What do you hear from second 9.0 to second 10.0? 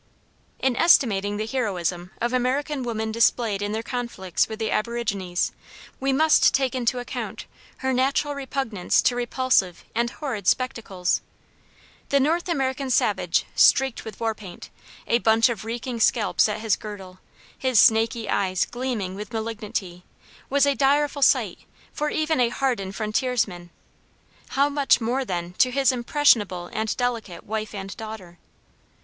to repulsive